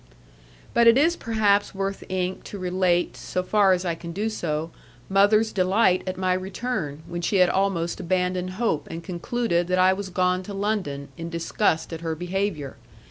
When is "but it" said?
0.73-0.97